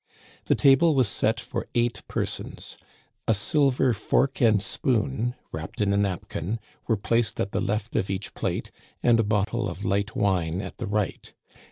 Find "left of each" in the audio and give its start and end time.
7.61-8.33